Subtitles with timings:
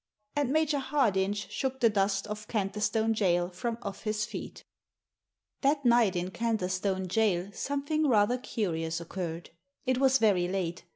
[0.35, 4.63] And Major Hardinge shook the dust of Canterstone Jail from off his feet
[5.61, 9.51] That night in Canterstone Jail something rather curious occurred.
[9.85, 10.85] It was very late.